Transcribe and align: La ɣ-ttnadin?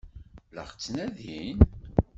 La 0.55 0.63
ɣ-ttnadin? 0.69 1.59